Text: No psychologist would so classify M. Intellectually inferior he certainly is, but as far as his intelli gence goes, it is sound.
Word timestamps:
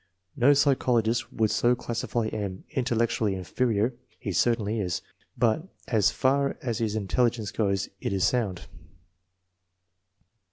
No 0.35 0.53
psychologist 0.55 1.31
would 1.31 1.51
so 1.51 1.75
classify 1.75 2.25
M. 2.29 2.63
Intellectually 2.71 3.35
inferior 3.35 3.93
he 4.19 4.31
certainly 4.33 4.79
is, 4.79 5.03
but 5.37 5.67
as 5.87 6.09
far 6.09 6.57
as 6.59 6.79
his 6.79 6.95
intelli 6.97 7.29
gence 7.29 7.55
goes, 7.55 7.87
it 7.99 8.11
is 8.11 8.23
sound. 8.25 8.65